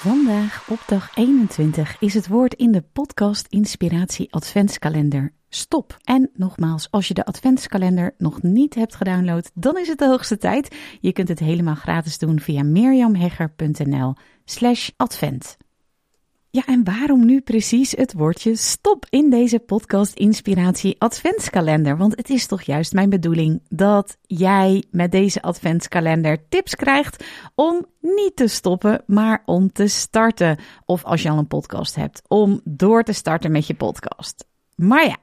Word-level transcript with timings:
Vandaag 0.00 0.68
op 0.68 0.82
dag 0.86 1.16
21 1.16 1.96
is 1.98 2.14
het 2.14 2.28
woord 2.28 2.54
in 2.54 2.72
de 2.72 2.82
podcast 2.92 3.46
Inspiratie 3.48 4.32
Adventskalender 4.32 5.32
stop. 5.48 5.96
En 6.04 6.30
nogmaals, 6.34 6.90
als 6.90 7.08
je 7.08 7.14
de 7.14 7.24
adventskalender 7.24 8.14
nog 8.18 8.42
niet 8.42 8.74
hebt 8.74 8.94
gedownload, 8.94 9.50
dan 9.54 9.78
is 9.78 9.88
het 9.88 9.98
de 9.98 10.06
hoogste 10.06 10.36
tijd. 10.36 10.76
Je 11.00 11.12
kunt 11.12 11.28
het 11.28 11.38
helemaal 11.38 11.74
gratis 11.74 12.18
doen 12.18 12.40
via 12.40 12.62
mirjamhegger.nl 12.62 14.14
slash 14.44 14.90
advent. 14.96 15.56
Ja, 16.52 16.64
en 16.66 16.84
waarom 16.84 17.24
nu 17.26 17.40
precies 17.40 17.90
het 17.90 18.12
woordje 18.12 18.56
stop 18.56 19.06
in 19.10 19.30
deze 19.30 19.58
podcast 19.58 20.14
Inspiratie 20.14 20.96
Adventskalender? 20.98 21.96
Want 21.96 22.16
het 22.16 22.30
is 22.30 22.46
toch 22.46 22.62
juist 22.62 22.92
mijn 22.92 23.10
bedoeling 23.10 23.62
dat 23.68 24.18
jij 24.26 24.84
met 24.90 25.12
deze 25.12 25.42
Adventskalender 25.42 26.48
tips 26.48 26.74
krijgt 26.74 27.24
om 27.54 27.86
niet 28.00 28.36
te 28.36 28.46
stoppen, 28.46 29.02
maar 29.06 29.42
om 29.44 29.72
te 29.72 29.86
starten. 29.86 30.58
Of 30.84 31.04
als 31.04 31.22
je 31.22 31.30
al 31.30 31.38
een 31.38 31.46
podcast 31.46 31.94
hebt, 31.94 32.22
om 32.28 32.60
door 32.64 33.02
te 33.02 33.12
starten 33.12 33.52
met 33.52 33.66
je 33.66 33.74
podcast. 33.74 34.46
Maar 34.74 35.06
ja, 35.06 35.16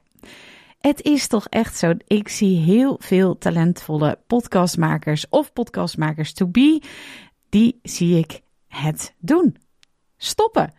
het 0.80 1.02
is 1.02 1.26
toch 1.26 1.46
echt 1.46 1.76
zo. 1.78 1.94
Ik 2.06 2.28
zie 2.28 2.58
heel 2.58 2.96
veel 3.00 3.38
talentvolle 3.38 4.18
podcastmakers 4.26 5.26
of 5.28 5.52
podcastmakers 5.52 6.32
to 6.32 6.46
be. 6.46 6.82
Die 7.48 7.78
zie 7.82 8.18
ik 8.18 8.40
het 8.66 9.14
doen. 9.18 9.56
Stoppen 10.16 10.76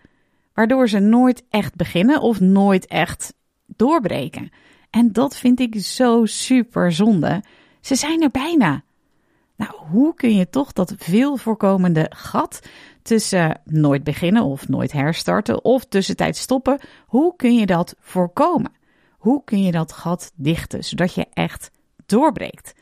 waardoor 0.59 0.89
ze 0.89 0.99
nooit 0.99 1.43
echt 1.49 1.75
beginnen 1.75 2.21
of 2.21 2.39
nooit 2.39 2.87
echt 2.87 3.33
doorbreken. 3.65 4.51
En 4.89 5.11
dat 5.11 5.37
vind 5.37 5.59
ik 5.59 5.79
zo 5.81 6.25
super 6.25 6.91
zonde. 6.91 7.43
Ze 7.81 7.95
zijn 7.95 8.21
er 8.21 8.29
bijna. 8.29 8.83
Nou, 9.55 9.71
hoe 9.91 10.13
kun 10.13 10.35
je 10.35 10.49
toch 10.49 10.73
dat 10.73 10.93
veel 10.97 11.37
voorkomende 11.37 12.11
gat 12.15 12.59
tussen 13.01 13.61
nooit 13.63 14.03
beginnen 14.03 14.43
of 14.43 14.67
nooit 14.67 14.91
herstarten 14.91 15.63
of 15.63 15.85
tussentijd 15.85 16.37
stoppen, 16.37 16.79
hoe 17.05 17.35
kun 17.35 17.55
je 17.55 17.65
dat 17.65 17.95
voorkomen? 17.99 18.71
Hoe 19.17 19.43
kun 19.43 19.63
je 19.63 19.71
dat 19.71 19.91
gat 19.91 20.31
dichten 20.35 20.83
zodat 20.83 21.13
je 21.13 21.25
echt 21.33 21.71
doorbreekt? 22.05 22.73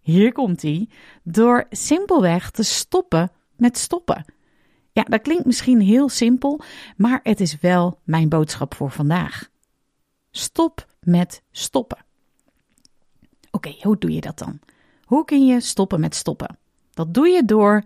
Hier 0.00 0.32
komt 0.32 0.62
hij. 0.62 0.88
Door 1.22 1.66
simpelweg 1.70 2.50
te 2.50 2.62
stoppen 2.62 3.30
met 3.56 3.78
stoppen. 3.78 4.33
Ja, 4.94 5.02
dat 5.02 5.20
klinkt 5.20 5.44
misschien 5.44 5.80
heel 5.80 6.08
simpel, 6.08 6.60
maar 6.96 7.20
het 7.22 7.40
is 7.40 7.58
wel 7.60 7.98
mijn 8.04 8.28
boodschap 8.28 8.74
voor 8.74 8.90
vandaag. 8.90 9.48
Stop 10.30 10.86
met 11.00 11.42
stoppen. 11.50 12.04
Oké, 13.50 13.74
hoe 13.80 13.98
doe 13.98 14.12
je 14.12 14.20
dat 14.20 14.38
dan? 14.38 14.58
Hoe 15.04 15.24
kun 15.24 15.46
je 15.46 15.60
stoppen 15.60 16.00
met 16.00 16.14
stoppen? 16.14 16.58
Dat 16.90 17.14
doe 17.14 17.28
je 17.28 17.44
door 17.44 17.82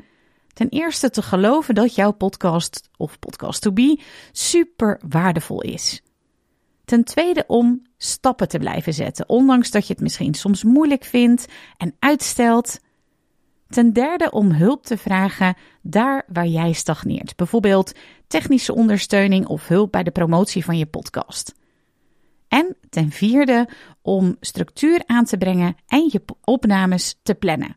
ten 0.53 0.69
eerste 0.69 1.11
te 1.11 1.23
geloven 1.23 1.75
dat 1.75 1.95
jouw 1.95 2.13
podcast 2.13 2.89
of 2.97 3.19
podcast 3.19 3.63
to 3.63 3.73
be 3.73 4.01
super 4.33 5.01
waardevol 5.09 5.63
is. 5.63 6.03
Ten 6.85 7.05
tweede 7.05 7.45
om 7.47 7.83
stappen 7.97 8.49
te 8.49 8.59
blijven 8.59 8.95
zetten, 8.95 9.29
ondanks 9.29 9.71
dat 9.71 9.87
je 9.87 9.93
het 9.93 10.03
misschien 10.03 10.35
soms 10.35 10.65
moeilijk 10.65 11.05
vindt 11.05 11.47
en 11.77 11.97
uitstelt. 11.99 12.81
Ten 13.69 13.93
derde 13.93 14.31
om 14.31 14.53
hulp 14.53 14.85
te 14.85 14.97
vragen 14.97 15.57
daar 15.83 16.25
waar 16.33 16.47
jij 16.47 16.73
stagneert. 16.73 17.37
Bijvoorbeeld 17.37 17.93
technische 18.27 18.75
ondersteuning 18.75 19.47
of 19.47 19.69
hulp 19.69 19.93
bij 19.93 20.03
de 20.03 20.11
promotie 20.11 20.65
van 20.65 20.79
je 20.79 20.87
podcast. 20.87 21.55
En 22.49 22.77
ten 22.91 23.11
vierde 23.11 23.69
om 24.03 24.37
structuur 24.41 25.03
aan 25.07 25.25
te 25.25 25.37
brengen 25.37 25.77
en 25.87 26.09
je 26.13 26.23
opnames 26.45 27.19
te 27.23 27.35
plannen. 27.35 27.77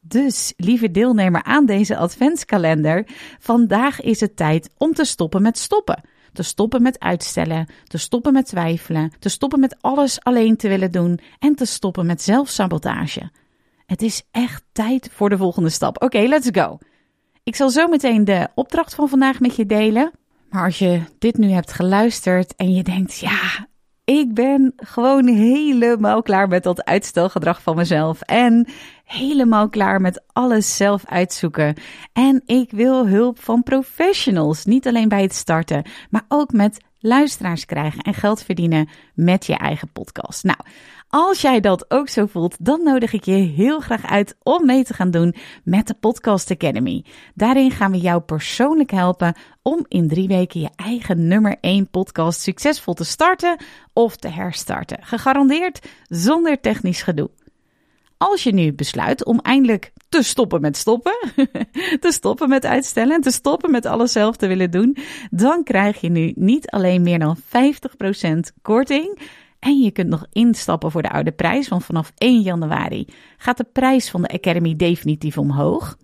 Dus, 0.00 0.52
lieve 0.56 0.90
deelnemer 0.90 1.42
aan 1.42 1.66
deze 1.66 1.96
adventskalender, 1.96 3.06
vandaag 3.38 4.00
is 4.00 4.20
het 4.20 4.36
tijd 4.36 4.70
om 4.78 4.92
te 4.92 5.04
stoppen 5.04 5.42
met 5.42 5.58
stoppen. 5.58 6.02
Te 6.32 6.42
stoppen 6.42 6.82
met 6.82 7.00
uitstellen, 7.00 7.68
te 7.84 7.98
stoppen 7.98 8.32
met 8.32 8.46
twijfelen, 8.46 9.12
te 9.18 9.28
stoppen 9.28 9.60
met 9.60 9.76
alles 9.80 10.20
alleen 10.22 10.56
te 10.56 10.68
willen 10.68 10.92
doen 10.92 11.20
en 11.38 11.54
te 11.54 11.64
stoppen 11.64 12.06
met 12.06 12.22
zelfsabotage. 12.22 13.30
Het 13.86 14.02
is 14.02 14.22
echt 14.30 14.64
tijd 14.72 15.10
voor 15.12 15.28
de 15.28 15.36
volgende 15.36 15.68
stap. 15.68 16.02
Oké, 16.02 16.18
let's 16.18 16.48
go. 16.52 16.78
Ik 17.42 17.56
zal 17.56 17.70
zo 17.70 17.88
meteen 17.88 18.24
de 18.24 18.48
opdracht 18.54 18.94
van 18.94 19.08
vandaag 19.08 19.40
met 19.40 19.56
je 19.56 19.66
delen. 19.66 20.12
Maar 20.50 20.64
als 20.64 20.78
je 20.78 21.00
dit 21.18 21.36
nu 21.36 21.50
hebt 21.50 21.72
geluisterd 21.72 22.54
en 22.56 22.74
je 22.74 22.82
denkt, 22.82 23.18
ja, 23.18 23.66
ik 24.04 24.34
ben 24.34 24.72
gewoon 24.76 25.26
helemaal 25.26 26.22
klaar 26.22 26.48
met 26.48 26.62
dat 26.62 26.84
uitstelgedrag 26.84 27.62
van 27.62 27.76
mezelf. 27.76 28.20
En 28.20 28.68
helemaal 29.04 29.68
klaar 29.68 30.00
met 30.00 30.22
alles 30.32 30.76
zelf 30.76 31.02
uitzoeken. 31.06 31.74
En 32.12 32.42
ik 32.46 32.70
wil 32.70 33.08
hulp 33.08 33.42
van 33.42 33.62
professionals. 33.62 34.64
Niet 34.64 34.86
alleen 34.86 35.08
bij 35.08 35.22
het 35.22 35.34
starten, 35.34 35.84
maar 36.10 36.24
ook 36.28 36.52
met 36.52 36.84
luisteraars 37.04 37.64
krijgen 37.64 38.00
en 38.00 38.14
geld 38.14 38.42
verdienen 38.42 38.88
met 39.14 39.46
je 39.46 39.56
eigen 39.56 39.92
podcast. 39.92 40.44
Nou, 40.44 40.58
als 41.08 41.40
jij 41.40 41.60
dat 41.60 41.90
ook 41.90 42.08
zo 42.08 42.26
voelt, 42.26 42.64
dan 42.64 42.82
nodig 42.82 43.12
ik 43.12 43.24
je 43.24 43.32
heel 43.32 43.80
graag 43.80 44.06
uit 44.06 44.36
om 44.42 44.66
mee 44.66 44.84
te 44.84 44.94
gaan 44.94 45.10
doen 45.10 45.34
met 45.64 45.86
de 45.86 45.94
Podcast 45.94 46.50
Academy. 46.50 47.04
Daarin 47.34 47.70
gaan 47.70 47.90
we 47.90 47.98
jou 47.98 48.20
persoonlijk 48.20 48.90
helpen 48.90 49.36
om 49.62 49.84
in 49.88 50.08
drie 50.08 50.28
weken 50.28 50.60
je 50.60 50.70
eigen 50.76 51.28
nummer 51.28 51.56
1 51.60 51.90
podcast 51.90 52.40
succesvol 52.40 52.94
te 52.94 53.04
starten 53.04 53.56
of 53.92 54.16
te 54.16 54.28
herstarten. 54.28 54.98
Gegarandeerd 55.00 55.86
zonder 56.08 56.60
technisch 56.60 57.02
gedoe. 57.02 57.30
Als 58.30 58.42
je 58.42 58.52
nu 58.52 58.72
besluit 58.72 59.24
om 59.24 59.38
eindelijk 59.38 59.92
te 60.08 60.22
stoppen 60.22 60.60
met 60.60 60.76
stoppen, 60.76 61.16
te 62.00 62.12
stoppen 62.12 62.48
met 62.48 62.64
uitstellen 62.64 63.14
en 63.14 63.20
te 63.20 63.30
stoppen 63.30 63.70
met 63.70 63.86
alles 63.86 64.12
zelf 64.12 64.36
te 64.36 64.46
willen 64.46 64.70
doen, 64.70 64.96
dan 65.30 65.62
krijg 65.64 66.00
je 66.00 66.08
nu 66.08 66.32
niet 66.36 66.70
alleen 66.70 67.02
meer 67.02 67.18
dan 67.18 67.36
50% 67.38 67.40
korting 68.62 69.18
en 69.58 69.78
je 69.78 69.90
kunt 69.90 70.08
nog 70.08 70.26
instappen 70.32 70.90
voor 70.90 71.02
de 71.02 71.10
oude 71.10 71.32
prijs, 71.32 71.68
want 71.68 71.84
vanaf 71.84 72.12
1 72.16 72.40
januari 72.40 73.06
gaat 73.36 73.56
de 73.56 73.66
prijs 73.72 74.10
van 74.10 74.22
de 74.22 74.28
Academy 74.28 74.76
definitief 74.76 75.38
omhoog. 75.38 75.96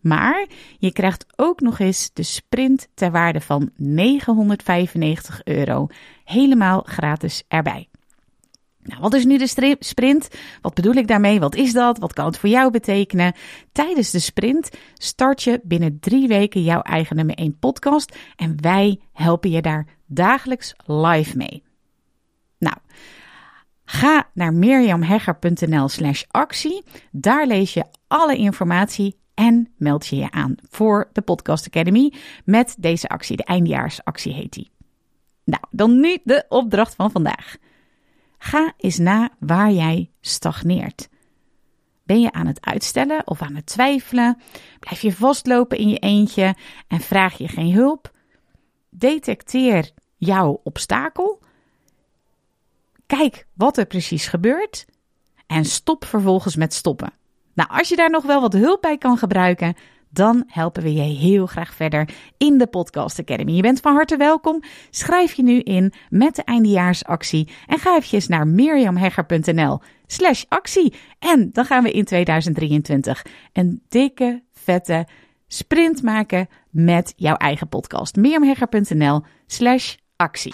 Maar 0.00 0.46
je 0.78 0.92
krijgt 0.92 1.26
ook 1.36 1.60
nog 1.60 1.78
eens 1.78 2.10
de 2.12 2.22
sprint 2.22 2.88
ter 2.94 3.10
waarde 3.10 3.40
van 3.40 3.70
995 3.76 5.40
euro 5.44 5.86
helemaal 6.24 6.82
gratis 6.86 7.42
erbij. 7.48 7.88
Nou, 8.88 9.00
wat 9.00 9.14
is 9.14 9.24
nu 9.24 9.38
de 9.38 9.76
sprint? 9.78 10.28
Wat 10.62 10.74
bedoel 10.74 10.94
ik 10.94 11.06
daarmee? 11.06 11.40
Wat 11.40 11.54
is 11.54 11.72
dat? 11.72 11.98
Wat 11.98 12.12
kan 12.12 12.26
het 12.26 12.38
voor 12.38 12.48
jou 12.48 12.70
betekenen? 12.70 13.34
Tijdens 13.72 14.10
de 14.10 14.18
sprint 14.18 14.70
start 14.94 15.42
je 15.42 15.60
binnen 15.62 16.00
drie 16.00 16.28
weken 16.28 16.62
jouw 16.62 16.80
eigen 16.80 17.16
nummer 17.16 17.34
1 17.34 17.58
podcast 17.58 18.16
en 18.36 18.60
wij 18.60 19.00
helpen 19.12 19.50
je 19.50 19.62
daar 19.62 19.86
dagelijks 20.06 20.74
live 20.86 21.36
mee. 21.36 21.62
Nou, 22.58 22.76
ga 23.84 24.30
naar 24.34 24.52
mirjamhegger.nl 24.52 25.88
slash 25.88 26.22
actie. 26.28 26.82
Daar 27.10 27.46
lees 27.46 27.74
je 27.74 27.84
alle 28.06 28.36
informatie 28.36 29.16
en 29.34 29.72
meld 29.76 30.06
je 30.06 30.16
je 30.16 30.30
aan 30.30 30.54
voor 30.70 31.08
de 31.12 31.22
Podcast 31.22 31.66
Academy 31.66 32.12
met 32.44 32.76
deze 32.78 33.08
actie. 33.08 33.36
De 33.36 33.44
eindjaarsactie 33.44 34.32
heet 34.32 34.52
die. 34.52 34.70
Nou, 35.44 35.62
dan 35.70 36.00
nu 36.00 36.18
de 36.24 36.44
opdracht 36.48 36.94
van 36.94 37.10
vandaag. 37.10 37.56
Ga 38.38 38.72
eens 38.76 38.98
na 38.98 39.30
waar 39.38 39.70
jij 39.70 40.10
stagneert. 40.20 41.08
Ben 42.02 42.20
je 42.20 42.32
aan 42.32 42.46
het 42.46 42.64
uitstellen 42.64 43.26
of 43.26 43.42
aan 43.42 43.54
het 43.54 43.66
twijfelen? 43.66 44.40
Blijf 44.80 45.00
je 45.00 45.12
vastlopen 45.12 45.78
in 45.78 45.88
je 45.88 45.98
eentje 45.98 46.54
en 46.88 47.00
vraag 47.00 47.38
je 47.38 47.48
geen 47.48 47.72
hulp? 47.72 48.10
Detecteer 48.90 49.90
jouw 50.16 50.60
obstakel. 50.64 51.42
Kijk 53.06 53.46
wat 53.54 53.76
er 53.76 53.86
precies 53.86 54.26
gebeurt 54.26 54.86
en 55.46 55.64
stop 55.64 56.04
vervolgens 56.04 56.56
met 56.56 56.74
stoppen. 56.74 57.12
Nou, 57.54 57.70
als 57.70 57.88
je 57.88 57.96
daar 57.96 58.10
nog 58.10 58.24
wel 58.24 58.40
wat 58.40 58.52
hulp 58.52 58.80
bij 58.80 58.98
kan 58.98 59.16
gebruiken, 59.18 59.74
dan 60.10 60.44
helpen 60.46 60.82
we 60.82 60.92
je 60.92 61.02
heel 61.02 61.46
graag 61.46 61.74
verder 61.74 62.08
in 62.36 62.58
de 62.58 62.66
Podcast 62.66 63.18
Academy. 63.18 63.52
Je 63.52 63.62
bent 63.62 63.80
van 63.80 63.94
harte 63.94 64.16
welkom. 64.16 64.62
Schrijf 64.90 65.32
je 65.32 65.42
nu 65.42 65.60
in 65.60 65.92
met 66.08 66.36
de 66.36 66.44
eindejaarsactie 66.44 67.48
en 67.66 67.78
ga 67.78 67.96
eventjes 67.96 68.28
naar 68.28 68.46
mirjamhegger.nl 68.46 69.80
slash 70.06 70.44
actie. 70.48 70.94
En 71.18 71.50
dan 71.52 71.64
gaan 71.64 71.82
we 71.82 71.90
in 71.90 72.04
2023 72.04 73.24
een 73.52 73.82
dikke, 73.88 74.42
vette 74.52 75.06
sprint 75.46 76.02
maken 76.02 76.48
met 76.70 77.12
jouw 77.16 77.36
eigen 77.36 77.68
podcast. 77.68 78.16
mirjamhegger.nl 78.16 79.22
slash 79.46 79.96
actie. 80.16 80.52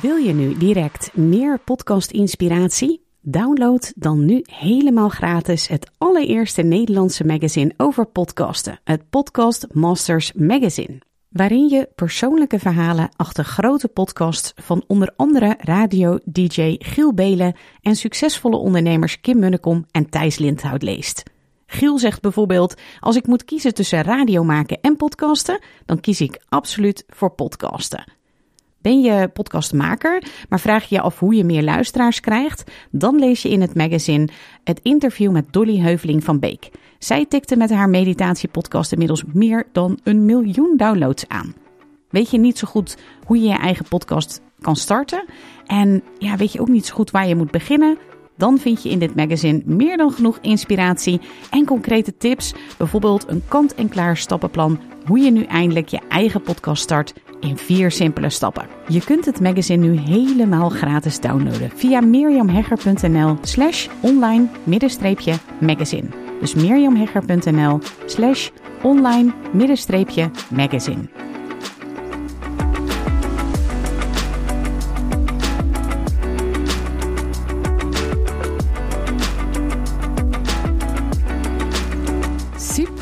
Wil 0.00 0.16
je 0.16 0.32
nu 0.32 0.56
direct 0.56 1.16
meer 1.16 1.58
podcast 1.58 2.10
inspiratie? 2.10 3.03
Download 3.26 3.92
dan 3.96 4.24
nu 4.24 4.40
helemaal 4.42 5.08
gratis 5.08 5.68
het 5.68 5.90
allereerste 5.98 6.62
Nederlandse 6.62 7.24
magazine 7.24 7.74
over 7.76 8.06
podcasten, 8.06 8.80
het 8.84 9.10
Podcast 9.10 9.66
Masters 9.72 10.32
Magazine. 10.32 10.98
Waarin 11.28 11.68
je 11.68 11.88
persoonlijke 11.94 12.58
verhalen 12.58 13.08
achter 13.16 13.44
grote 13.44 13.88
podcasts 13.88 14.52
van 14.54 14.84
onder 14.86 15.12
andere 15.16 15.56
radio-dj 15.58 16.76
Giel 16.78 17.14
Belen 17.14 17.56
en 17.80 17.96
succesvolle 17.96 18.56
ondernemers 18.56 19.20
Kim 19.20 19.38
Munnekom 19.38 19.86
en 19.90 20.10
Thijs 20.10 20.38
Lindhout 20.38 20.82
leest. 20.82 21.22
Giel 21.66 21.98
zegt 21.98 22.20
bijvoorbeeld: 22.20 22.74
Als 23.00 23.16
ik 23.16 23.26
moet 23.26 23.44
kiezen 23.44 23.74
tussen 23.74 24.02
radio 24.02 24.42
maken 24.42 24.78
en 24.80 24.96
podcasten, 24.96 25.60
dan 25.86 26.00
kies 26.00 26.20
ik 26.20 26.42
absoluut 26.48 27.04
voor 27.06 27.30
podcasten. 27.30 28.04
Ben 28.84 29.00
je 29.00 29.28
podcastmaker, 29.28 30.22
maar 30.48 30.60
vraag 30.60 30.88
je 30.88 30.94
je 30.94 31.00
af 31.00 31.18
hoe 31.18 31.34
je 31.34 31.44
meer 31.44 31.62
luisteraars 31.62 32.20
krijgt? 32.20 32.70
Dan 32.90 33.18
lees 33.18 33.42
je 33.42 33.50
in 33.50 33.60
het 33.60 33.74
magazine 33.74 34.28
het 34.64 34.80
interview 34.82 35.32
met 35.32 35.52
Dolly 35.52 35.80
Heuveling 35.80 36.24
van 36.24 36.38
Beek. 36.38 36.70
Zij 36.98 37.26
tikte 37.26 37.56
met 37.56 37.70
haar 37.70 37.88
meditatiepodcast 37.88 38.92
inmiddels 38.92 39.24
meer 39.32 39.66
dan 39.72 39.98
een 40.02 40.24
miljoen 40.24 40.76
downloads 40.76 41.28
aan. 41.28 41.54
Weet 42.10 42.30
je 42.30 42.38
niet 42.38 42.58
zo 42.58 42.66
goed 42.66 42.96
hoe 43.26 43.40
je 43.40 43.48
je 43.48 43.58
eigen 43.58 43.88
podcast 43.88 44.40
kan 44.60 44.76
starten? 44.76 45.24
En 45.66 46.02
ja, 46.18 46.36
weet 46.36 46.52
je 46.52 46.60
ook 46.60 46.68
niet 46.68 46.86
zo 46.86 46.94
goed 46.94 47.10
waar 47.10 47.28
je 47.28 47.36
moet 47.36 47.50
beginnen? 47.50 47.98
Dan 48.36 48.58
vind 48.58 48.82
je 48.82 48.90
in 48.90 48.98
dit 48.98 49.16
magazine 49.16 49.62
meer 49.64 49.96
dan 49.96 50.12
genoeg 50.12 50.38
inspiratie 50.40 51.20
en 51.50 51.66
concrete 51.66 52.16
tips. 52.16 52.54
Bijvoorbeeld 52.78 53.28
een 53.28 53.42
kant-en-klaar 53.48 54.16
stappenplan 54.16 54.80
hoe 55.06 55.18
je 55.18 55.30
nu 55.30 55.42
eindelijk 55.42 55.88
je 55.88 56.00
eigen 56.08 56.42
podcast 56.42 56.82
start 56.82 57.14
in 57.44 57.56
vier 57.56 57.90
simpele 57.90 58.30
stappen. 58.30 58.66
Je 58.88 59.04
kunt 59.04 59.24
het 59.24 59.40
magazine 59.40 59.86
nu 59.86 59.98
helemaal 59.98 60.68
gratis 60.68 61.20
downloaden 61.20 61.70
via 61.74 62.00
mirjamhegger.nl 62.00 63.36
slash 63.42 63.88
online 64.00 64.48
magazine. 65.58 66.08
Dus 66.40 66.54
mirjamhegger.nl 66.54 67.78
slash 68.06 68.50
online 68.82 69.32
magazine. 70.50 71.08